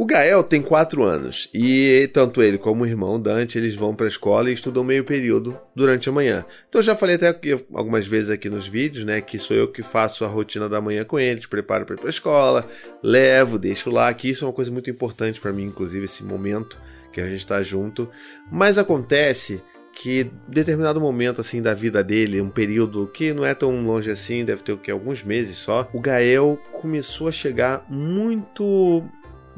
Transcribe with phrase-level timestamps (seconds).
[0.00, 4.06] O Gael tem 4 anos e tanto ele como o irmão Dante eles vão para
[4.06, 6.42] a escola e estudam meio período durante a manhã.
[6.66, 7.38] Então eu já falei até
[7.74, 11.04] algumas vezes aqui nos vídeos, né, que sou eu que faço a rotina da manhã
[11.04, 12.66] com eles, preparo para ir para a escola,
[13.02, 16.80] levo, deixo lá, que isso é uma coisa muito importante para mim, inclusive esse momento
[17.12, 18.08] que a gente está junto.
[18.50, 19.62] Mas acontece
[19.92, 24.46] que determinado momento assim da vida dele, um período que não é tão longe assim,
[24.46, 29.04] deve ter o que alguns meses só, o Gael começou a chegar muito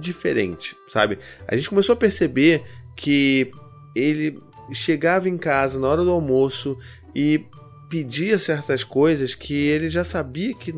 [0.02, 1.18] diferente, sabe?
[1.46, 2.62] A gente começou a perceber
[2.96, 3.50] que
[3.94, 4.38] ele
[4.72, 6.79] chegava em casa na hora do almoço
[7.14, 7.44] e
[7.88, 10.72] pedia certas coisas que ele já sabia que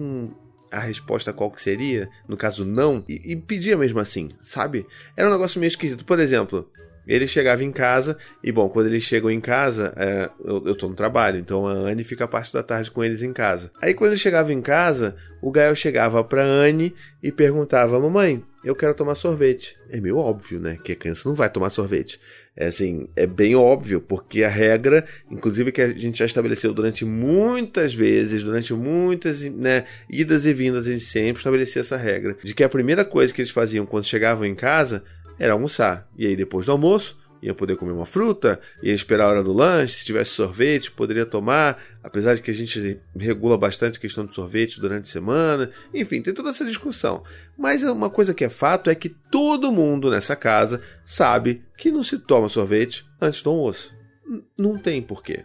[0.71, 4.85] a resposta qual que seria, no caso não, e, e pedia mesmo assim, sabe?
[5.17, 6.05] Era um negócio meio esquisito.
[6.05, 6.69] Por exemplo,
[7.07, 10.89] ele chegava em casa, e bom, quando eles chegam em casa, é, eu, eu tô
[10.89, 13.71] no trabalho, então a Anne fica a parte da tarde com eles em casa.
[13.81, 18.75] Aí quando ele chegava em casa, o Gael chegava pra Anne e perguntava: Mamãe, eu
[18.75, 19.77] quero tomar sorvete.
[19.91, 20.79] É meio óbvio, né?
[20.83, 22.19] Que a criança não vai tomar sorvete.
[22.57, 27.05] É assim, é bem óbvio, porque a regra, inclusive que a gente já estabeleceu durante
[27.05, 32.55] muitas vezes, durante muitas né, idas e vindas, a gente sempre estabelecia essa regra, de
[32.55, 35.03] que a primeira coisa que eles faziam quando chegavam em casa
[35.39, 36.09] era almoçar.
[36.17, 39.53] E aí depois do almoço, ia poder comer uma fruta, ia esperar a hora do
[39.53, 44.25] lanche, se tivesse sorvete, poderia tomar, apesar de que a gente regula bastante a questão
[44.25, 47.23] de sorvete durante a semana, enfim, tem toda essa discussão.
[47.57, 52.03] Mas uma coisa que é fato é que todo mundo nessa casa sabe que não
[52.03, 53.93] se toma sorvete antes do almoço.
[54.27, 55.45] N não tem porquê.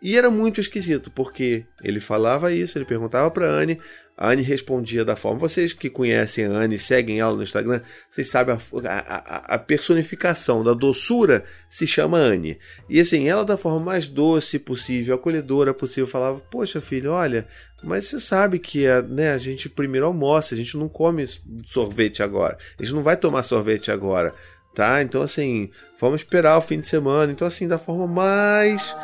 [0.00, 3.78] E era muito esquisito, porque ele falava isso, ele perguntava para Anne,
[4.18, 5.38] a Anne respondia da forma.
[5.38, 10.64] Vocês que conhecem a Anne, seguem ela no Instagram, vocês sabem a, a, a, personificação
[10.64, 12.58] da doçura se chama Anne.
[12.88, 17.46] E assim, ela da forma mais doce possível, acolhedora possível, falava: Poxa, filho, olha,
[17.82, 21.28] mas você sabe que a, né, a gente primeiro almoça, a gente não come
[21.64, 24.34] sorvete agora, a gente não vai tomar sorvete agora,
[24.74, 25.00] tá?
[25.00, 27.30] Então, assim, vamos esperar o fim de semana.
[27.30, 28.96] Então, assim, da forma mais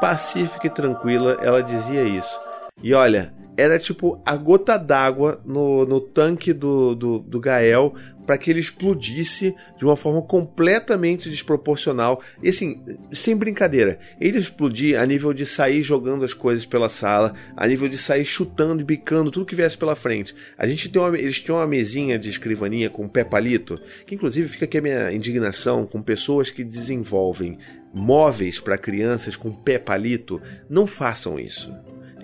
[0.00, 2.38] pacífica e tranquila, ela dizia isso.
[2.82, 7.94] E olha, era tipo a gota d'água no, no tanque do, do, do Gael
[8.26, 12.20] para que ele explodisse de uma forma completamente desproporcional.
[12.42, 12.82] E assim,
[13.12, 17.88] sem brincadeira, ele explodir a nível de sair jogando as coisas pela sala, a nível
[17.88, 20.34] de sair chutando e bicando tudo que viesse pela frente.
[20.58, 24.48] A gente tem uma, eles tinham uma mesinha de escrivaninha com pé palito, que inclusive
[24.48, 27.58] fica aqui a minha indignação com pessoas que desenvolvem
[27.94, 30.42] móveis para crianças com pé palito.
[30.68, 31.72] Não façam isso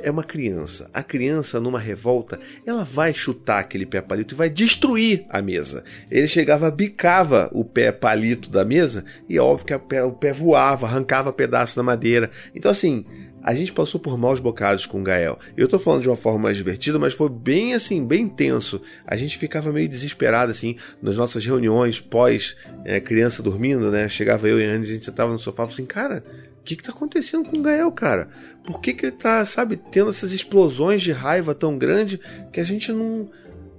[0.03, 0.91] é uma criança.
[0.93, 5.85] A criança, numa revolta, ela vai chutar aquele pé palito e vai destruir a mesa.
[6.11, 10.33] Ele chegava, bicava o pé palito da mesa e é óbvio que pé, o pé
[10.33, 12.31] voava, arrancava pedaços da madeira.
[12.55, 13.07] Então, assim,
[13.43, 15.39] a gente passou por maus bocados com o Gael.
[15.57, 18.81] Eu tô falando de uma forma mais divertida, mas foi bem assim, bem tenso.
[19.05, 24.09] A gente ficava meio desesperado, assim, nas nossas reuniões pós é, criança dormindo, né?
[24.09, 26.25] Chegava eu e a Andy, a gente sentava no sofá e assim, cara,
[26.63, 28.29] o que, que tá acontecendo com o Gael, cara?
[28.65, 32.21] Por que, que ele tá, sabe, tendo essas explosões de raiva tão grande
[32.53, 33.29] que a gente não.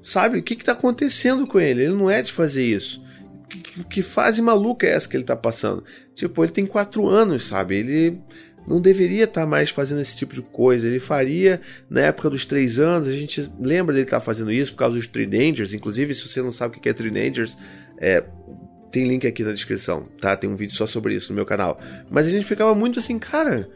[0.04, 1.84] Sabe, o que, que tá acontecendo com ele?
[1.84, 3.02] Ele não é de fazer isso.
[3.50, 5.86] Que, que fase maluca é essa que ele tá passando?
[6.14, 7.78] Tipo, ele tem quatro anos, sabe?
[7.78, 8.22] Ele
[8.68, 10.86] não deveria estar tá mais fazendo esse tipo de coisa.
[10.86, 13.08] Ele faria na época dos três anos.
[13.08, 15.74] A gente lembra dele estar tá fazendo isso por causa dos Teenagers.
[15.74, 17.58] Inclusive, se você não sabe o que é Teenagers,
[17.98, 18.26] é,
[18.94, 20.38] tem link aqui na descrição, tá?
[20.38, 21.82] Tem um vídeo só sobre isso no meu canal.
[22.12, 23.68] Mas a gente ficava muito assim, cara,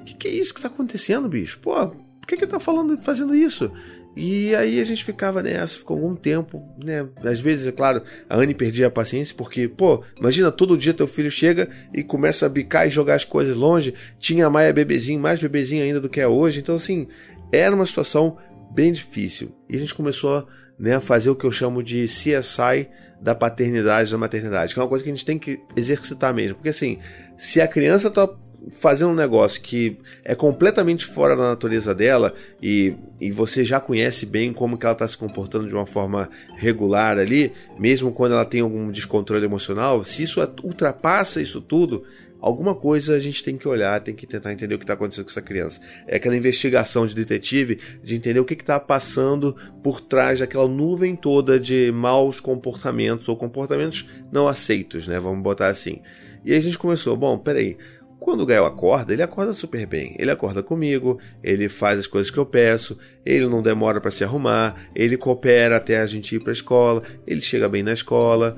[0.00, 1.58] o que, que, é isso que tá acontecendo, bicho?
[1.60, 3.70] Pô, por que que tá falando, fazendo isso?
[4.16, 7.06] E aí a gente ficava nessa, ficou algum tempo, né?
[7.22, 11.06] Às vezes, é claro, a Anne perdia a paciência, porque, pô, imagina todo dia teu
[11.06, 13.92] filho chega e começa a bicar e jogar as coisas longe.
[14.18, 16.60] Tinha a Maia bebezinho, mais bebezinho ainda do que é hoje.
[16.60, 17.08] Então, assim,
[17.52, 18.38] era uma situação
[18.72, 19.54] bem difícil.
[19.68, 22.88] E a gente começou né, a fazer o que eu chamo de CSI
[23.22, 26.56] da paternidade da maternidade, que é uma coisa que a gente tem que exercitar mesmo.
[26.56, 26.98] Porque assim,
[27.38, 28.28] se a criança está
[28.72, 34.26] fazendo um negócio que é completamente fora da natureza dela e, e você já conhece
[34.26, 38.44] bem como que ela está se comportando de uma forma regular ali, mesmo quando ela
[38.44, 42.04] tem algum descontrole emocional, se isso ultrapassa isso tudo,
[42.42, 45.24] alguma coisa a gente tem que olhar, tem que tentar entender o que está acontecendo
[45.24, 45.80] com essa criança.
[46.08, 51.14] É aquela investigação de detetive de entender o que está passando por trás daquela nuvem
[51.14, 55.20] toda de maus comportamentos ou comportamentos não aceitos, né?
[55.20, 56.02] Vamos botar assim.
[56.44, 57.78] E aí a gente começou, bom, peraí.
[58.18, 60.14] Quando o Gael acorda, ele acorda super bem.
[60.16, 62.96] Ele acorda comigo, ele faz as coisas que eu peço,
[63.26, 67.02] ele não demora para se arrumar, ele coopera até a gente ir para a escola,
[67.26, 68.56] ele chega bem na escola,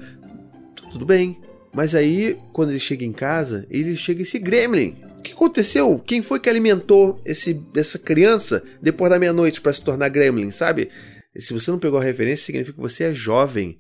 [0.77, 1.41] tudo bem.
[1.75, 4.97] Mas aí, quando ele chega em casa, ele chega esse gremlin.
[5.19, 5.99] O que aconteceu?
[5.99, 10.88] Quem foi que alimentou esse, essa criança depois da meia-noite para se tornar gremlin, sabe?
[11.35, 13.79] E se você não pegou a referência, significa que você é jovem.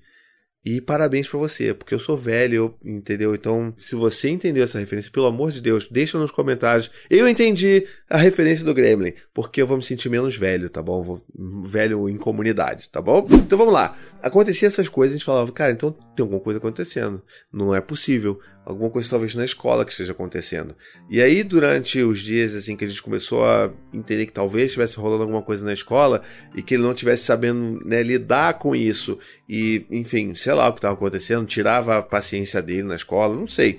[0.64, 3.34] E parabéns para você, porque eu sou velho, entendeu?
[3.34, 6.90] Então, se você entendeu essa referência, pelo amor de Deus, deixa nos comentários.
[7.10, 11.20] Eu entendi a referência do Gremlin, porque eu vou me sentir menos velho, tá bom?
[11.64, 13.28] Velho em comunidade, tá bom?
[13.30, 13.94] Então vamos lá.
[14.24, 17.20] Acontecia essas coisas, a gente falava, cara, então tem alguma coisa acontecendo.
[17.52, 20.74] Não é possível alguma coisa talvez na escola que esteja acontecendo.
[21.10, 24.96] E aí, durante os dias assim que a gente começou a entender que talvez estivesse
[24.96, 26.22] rolando alguma coisa na escola
[26.54, 30.72] e que ele não estivesse sabendo né, lidar com isso e, enfim, sei lá o
[30.72, 33.78] que estava acontecendo, tirava a paciência dele na escola, não sei.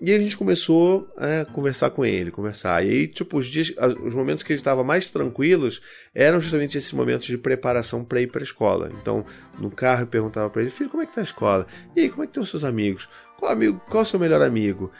[0.00, 2.82] E a gente começou a conversar com ele, conversar.
[2.86, 5.82] E aí, tipo, os dias, os momentos que ele estava mais tranquilos
[6.14, 8.90] eram justamente esses momentos de preparação para ir para a escola.
[9.00, 9.26] Então,
[9.58, 11.66] no carro eu perguntava para ele, filho, como é que tá a escola?
[11.94, 13.10] E aí, como é que estão os seus amigos?
[13.38, 14.90] Qual amigo, qual é o seu melhor amigo?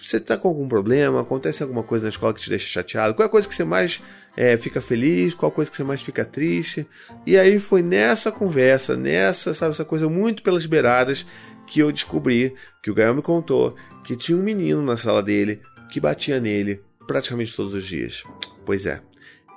[0.00, 1.20] Você está com algum problema?
[1.20, 3.14] Acontece alguma coisa na escola que te deixa chateado?
[3.14, 4.02] Qual é a coisa que você mais
[4.36, 5.34] é, fica feliz?
[5.34, 6.86] Qual a coisa que você mais fica triste?
[7.26, 11.26] E aí foi nessa conversa, nessa, sabe, essa coisa muito pelas beiradas,
[11.66, 13.74] que eu descobri, que o Gael me contou,
[14.04, 18.24] que tinha um menino na sala dele que batia nele praticamente todos os dias.
[18.64, 19.00] Pois é,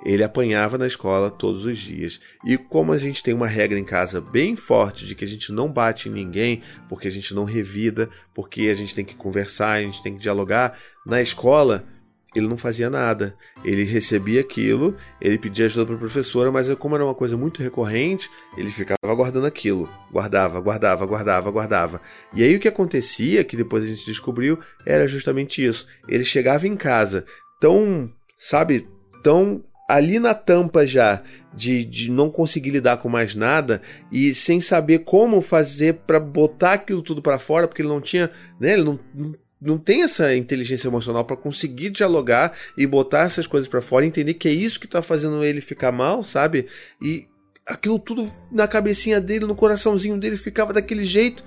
[0.04, 2.20] ele apanhava na escola todos os dias.
[2.44, 5.52] E como a gente tem uma regra em casa bem forte de que a gente
[5.52, 9.72] não bate em ninguém, porque a gente não revida, porque a gente tem que conversar,
[9.72, 11.86] a gente tem que dialogar, na escola
[12.34, 13.34] ele não fazia nada.
[13.64, 17.62] Ele recebia aquilo, ele pedia ajuda para a professora, mas como era uma coisa muito
[17.62, 19.88] recorrente, ele ficava guardando aquilo.
[20.12, 22.00] Guardava, guardava, guardava, guardava.
[22.34, 25.86] E aí o que acontecia, que depois a gente descobriu, era justamente isso.
[26.08, 27.24] Ele chegava em casa
[27.60, 28.88] tão, sabe,
[29.22, 31.22] tão ali na tampa já
[31.54, 33.80] de, de não conseguir lidar com mais nada
[34.12, 38.30] e sem saber como fazer para botar aquilo tudo para fora, porque ele não tinha,
[38.60, 43.46] né, ele não, não, não tem essa inteligência emocional para conseguir dialogar e botar essas
[43.46, 46.66] coisas para fora, entender que é isso que tá fazendo ele ficar mal, sabe?
[47.02, 47.26] E
[47.66, 51.44] aquilo tudo na cabecinha dele, no coraçãozinho dele ficava daquele jeito.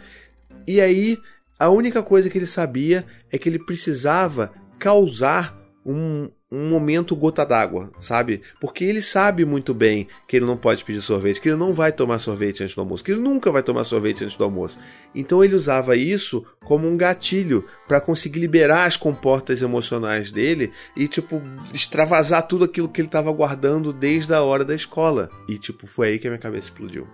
[0.67, 1.17] E aí
[1.57, 7.45] a única coisa que ele sabia é que ele precisava causar um, um momento gota
[7.45, 8.42] d'água, sabe?
[8.59, 11.94] Porque ele sabe muito bem que ele não pode pedir sorvete, que ele não vai
[11.94, 14.77] tomar sorvete antes do almoço, que ele nunca vai tomar sorvete antes do almoço.
[15.15, 21.07] Então ele usava isso como um gatilho para conseguir liberar as comportas emocionais dele e
[21.07, 21.42] tipo
[21.74, 25.30] extravasar tudo aquilo que ele estava guardando desde a hora da escola.
[25.48, 27.07] E tipo, foi aí que a minha cabeça explodiu.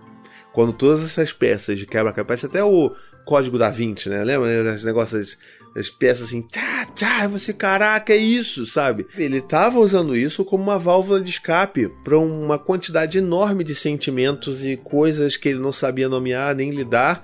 [0.52, 2.92] Quando todas essas peças de quebra-cabeça, até o
[3.24, 4.24] código da Vinci, né?
[4.24, 5.38] Lembra os negócios
[5.76, 9.06] as peças assim, tchá, tchá, você, caraca, é isso, sabe?
[9.16, 14.64] Ele estava usando isso como uma válvula de escape para uma quantidade enorme de sentimentos
[14.64, 17.22] e coisas que ele não sabia nomear nem lidar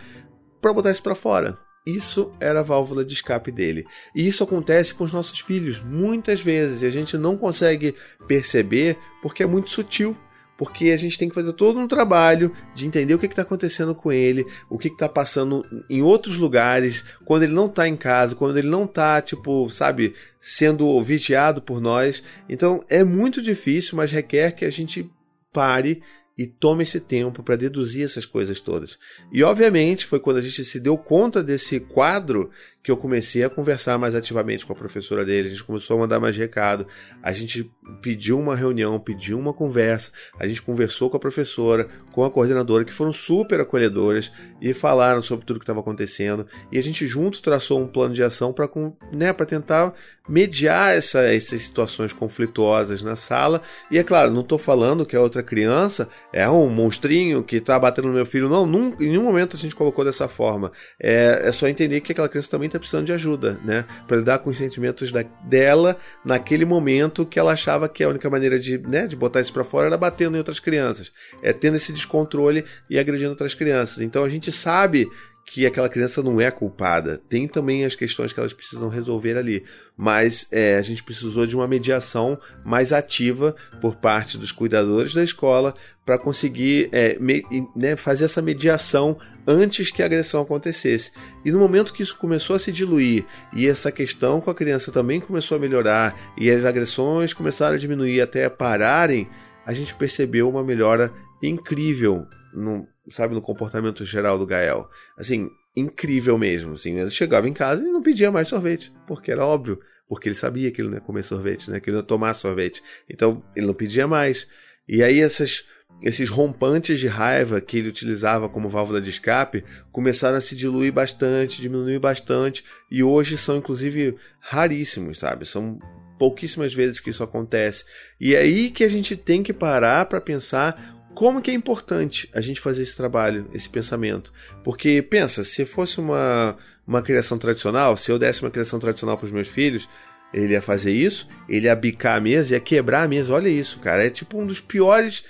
[0.61, 1.59] para botar isso para fora.
[1.85, 3.85] Isso era a válvula de escape dele.
[4.15, 7.97] E isso acontece com os nossos filhos muitas vezes e a gente não consegue
[8.29, 10.17] perceber porque é muito sutil
[10.56, 13.95] porque a gente tem que fazer todo um trabalho de entender o que está acontecendo
[13.95, 18.35] com ele, o que está passando em outros lugares, quando ele não está em casa,
[18.35, 22.23] quando ele não está, tipo, sabe, sendo viciado por nós.
[22.49, 25.11] Então é muito difícil, mas requer que a gente
[25.53, 26.03] pare
[26.37, 28.99] e tome esse tempo para deduzir essas coisas todas.
[29.33, 32.51] E obviamente foi quando a gente se deu conta desse quadro
[32.85, 36.01] que eu comecei a conversar mais ativamente com a professora dele, a gente começou a
[36.01, 36.87] mandar mais recado,
[37.23, 37.73] a gente
[38.03, 42.85] pediu uma reunião, pediu uma conversa, a gente conversou com a professora, com a coordenadora,
[42.85, 47.41] que foram super acolhedoras e falaram sobre tudo que estava acontecendo, e a gente junto
[47.41, 48.69] traçou um plano de ação para
[49.11, 49.94] né, tentar
[50.29, 53.63] mediar essa, essas situações conflituosas na sala.
[53.91, 57.79] E é claro, não estou falando que a outra criança é um monstrinho que está
[57.79, 60.73] batendo no meu filho, não, num, em nenhum momento a gente colocou dessa forma.
[61.01, 63.85] É, é só entender que aquela criança também está precisando de ajuda, né?
[64.07, 68.29] Para lidar com os sentimentos da, dela naquele momento que ela achava que a única
[68.29, 71.13] maneira de, né, de botar isso para fora era batendo em outras crianças,
[71.43, 74.01] é tendo esse descontrole e agredindo outras crianças.
[74.01, 75.09] Então a gente sabe
[75.47, 77.21] que aquela criança não é culpada.
[77.29, 79.65] Tem também as questões que elas precisam resolver ali.
[79.97, 85.23] Mas é, a gente precisou de uma mediação mais ativa por parte dos cuidadores da
[85.23, 87.45] escola para conseguir é, me,
[87.77, 91.13] né, fazer essa mediação antes que a agressão acontecesse.
[91.44, 93.24] E no momento que isso começou a se diluir
[93.55, 97.79] e essa questão com a criança também começou a melhorar e as agressões começaram a
[97.79, 99.29] diminuir até pararem,
[99.67, 104.89] a gente percebeu uma melhora incrível no, sabe, no comportamento geral do Gael.
[105.19, 106.74] Assim, incrível mesmo.
[106.74, 110.36] Assim, ele chegava em casa e não pedia mais sorvete, porque era óbvio, porque ele
[110.36, 111.81] sabia que ele não ia comer sorvete, né?
[111.81, 112.82] que ele não ia tomar sorvete.
[113.08, 114.46] Então, ele não pedia mais.
[114.89, 115.67] E aí essas,
[116.03, 120.93] esses rompantes de raiva que ele utilizava como válvula de escape começaram a se diluir
[120.93, 125.46] bastante, diminuir bastante, e hoje são inclusive raríssimos, sabe?
[125.46, 125.79] São
[126.19, 127.84] pouquíssimas vezes que isso acontece.
[128.20, 132.29] E é aí que a gente tem que parar para pensar como que é importante
[132.32, 134.32] a gente fazer esse trabalho, esse pensamento.
[134.63, 139.27] Porque, pensa, se fosse uma, uma criação tradicional, se eu desse uma criação tradicional para
[139.27, 139.89] os meus filhos,
[140.32, 143.32] ele ia fazer isso, ele ia bicar a mesa, ia quebrar a mesa.
[143.32, 144.05] Olha isso, cara.
[144.05, 145.24] É tipo um dos piores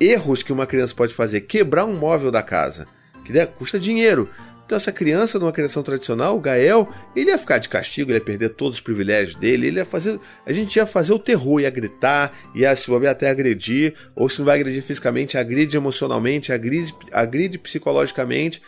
[0.00, 2.86] erros que uma criança pode fazer: quebrar um móvel da casa.
[3.24, 4.28] Que né, custa dinheiro.
[4.64, 8.24] Então, essa criança, numa criação tradicional, o Gael, ele ia ficar de castigo, ele ia
[8.24, 10.18] perder todos os privilégios dele, ele ia fazer.
[10.46, 14.38] A gente ia fazer o terror, ia gritar, ia se bobear até agredir, ou se
[14.38, 18.62] não vai agredir fisicamente, agride emocionalmente, agride, agride psicologicamente.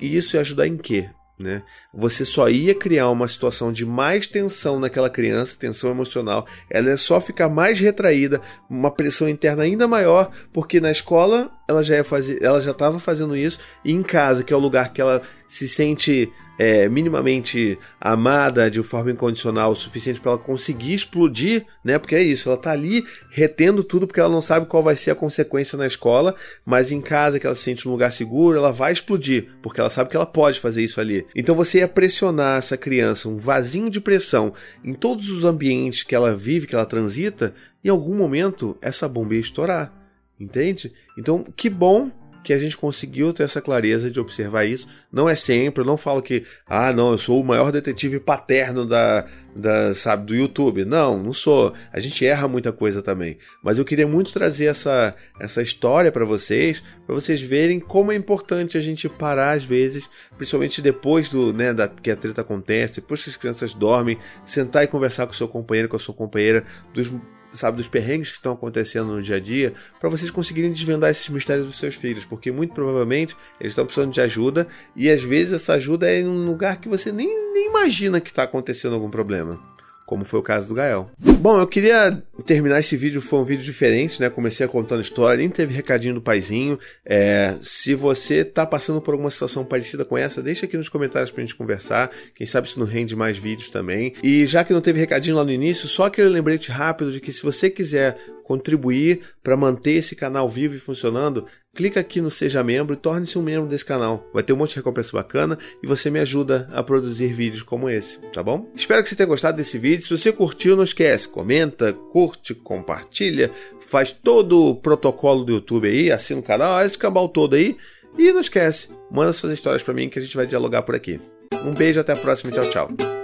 [0.00, 1.10] E isso ia ajudar em quê?
[1.42, 1.62] Né?
[1.92, 6.46] Você só ia criar uma situação de mais tensão naquela criança, tensão emocional.
[6.70, 11.82] Ela ia só ficar mais retraída, uma pressão interna ainda maior, porque na escola ela
[11.82, 14.92] já ia fazer, ela já estava fazendo isso, e em casa, que é o lugar
[14.92, 20.94] que ela se sente é, minimamente amada de forma incondicional o suficiente para ela conseguir
[20.94, 21.98] explodir, né?
[21.98, 25.12] Porque é isso, ela tá ali retendo tudo porque ela não sabe qual vai ser
[25.12, 28.72] a consequência na escola, mas em casa que ela se sente um lugar seguro, ela
[28.72, 31.26] vai explodir, porque ela sabe que ela pode fazer isso ali.
[31.34, 34.52] Então você ia pressionar essa criança, um vasinho de pressão
[34.84, 37.54] em todos os ambientes que ela vive, que ela transita,
[37.84, 39.92] em algum momento essa bomba ia estourar.
[40.38, 40.92] Entende?
[41.16, 42.10] Então, que bom
[42.42, 44.88] que a gente conseguiu ter essa clareza de observar isso.
[45.12, 48.84] Não é sempre, eu não falo que, ah, não, eu sou o maior detetive paterno
[48.84, 50.84] da, da sabe, do YouTube.
[50.84, 51.72] Não, não sou.
[51.92, 53.38] A gente erra muita coisa também.
[53.62, 58.16] Mas eu queria muito trazer essa, essa história para vocês, para vocês verem como é
[58.16, 63.00] importante a gente parar às vezes, principalmente depois do, né, da, que a treta acontece,
[63.00, 66.14] depois que as crianças dormem, sentar e conversar com o seu companheiro, com a sua
[66.14, 67.08] companheira, dos
[67.54, 71.28] sabe, dos perrengues que estão acontecendo no dia a dia, para vocês conseguirem desvendar esses
[71.28, 75.52] mistérios dos seus filhos, porque muito provavelmente eles estão precisando de ajuda e às vezes
[75.52, 79.10] essa ajuda é em um lugar que você nem, nem imagina que está acontecendo algum
[79.10, 79.72] problema
[80.12, 81.10] como foi o caso do Gael.
[81.42, 84.30] Bom, eu queria terminar esse vídeo, foi um vídeo diferente, né?
[84.30, 86.78] Comecei a contando história, nem teve recadinho do paizinho.
[87.04, 91.32] É, se você tá passando por alguma situação parecida com essa, deixa aqui nos comentários
[91.32, 92.12] pra gente conversar.
[92.32, 94.14] Quem sabe isso não rende mais vídeos também.
[94.22, 97.32] E já que não teve recadinho lá no início, só aquele lembrete rápido de que
[97.32, 102.62] se você quiser contribuir para manter esse canal vivo e funcionando, clica aqui no Seja
[102.62, 104.28] Membro e torne-se um membro desse canal.
[104.32, 107.88] Vai ter um monte de recompensa bacana e você me ajuda a produzir vídeos como
[107.88, 108.70] esse, tá bom?
[108.74, 110.06] Espero que você tenha gostado desse vídeo.
[110.06, 116.12] Se você curtiu, não esquece, comenta, curte, compartilha, faz todo o protocolo do YouTube aí,
[116.12, 117.76] assina o canal, esse cambal todo aí.
[118.16, 121.18] E não esquece, manda suas histórias para mim que a gente vai dialogar por aqui.
[121.64, 123.21] Um beijo, até a próxima, tchau, tchau.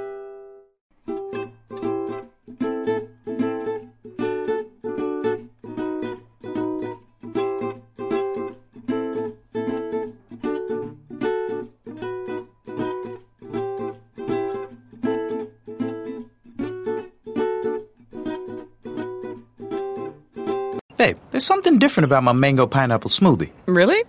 [21.39, 23.53] There's something different about my mango pineapple smoothie.
[23.67, 24.03] Really?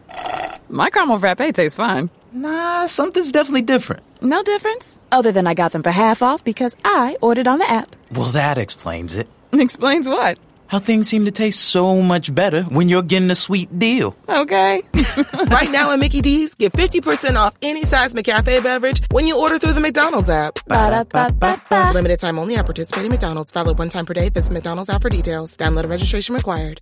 [0.67, 2.09] My caramel frappe tastes fine.
[2.31, 4.01] Nah, something's definitely different.
[4.19, 4.97] No difference?
[5.11, 7.95] Other than I got them for half off because I ordered on the app.
[8.11, 9.27] Well, that explains it.
[9.53, 10.39] Explains what?
[10.65, 14.15] How things seem to taste so much better when you're getting a sweet deal.
[14.27, 14.81] Okay.
[15.51, 19.59] right now at Mickey D's, get 50% off any size McCafe beverage when you order
[19.59, 20.55] through the McDonald's app.
[20.65, 21.91] Ba-da-ba-ba-ba.
[21.93, 23.51] Limited time only at participating McDonald's.
[23.51, 24.29] Valid one time per day.
[24.29, 25.55] Visit McDonald's app for details.
[25.55, 26.81] Download and registration required.